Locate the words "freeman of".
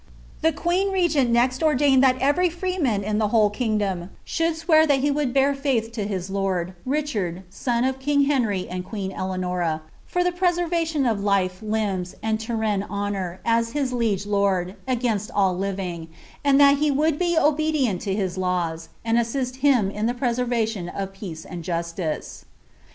2.49-3.19